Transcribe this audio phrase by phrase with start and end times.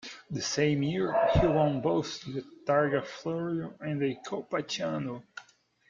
[0.31, 5.21] The same year, he won both the Targa Florio and the Coppa Ciano.